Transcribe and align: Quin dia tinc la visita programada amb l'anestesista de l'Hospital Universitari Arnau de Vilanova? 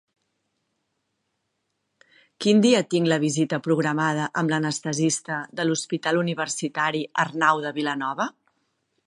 Quin 2.45 2.63
dia 2.63 2.79
tinc 2.93 3.09
la 3.13 3.19
visita 3.25 3.59
programada 3.67 4.25
amb 4.43 4.55
l'anestesista 4.55 5.39
de 5.61 5.67
l'Hospital 5.69 6.21
Universitari 6.25 7.05
Arnau 7.27 7.65
de 7.69 7.77
Vilanova? 7.79 8.29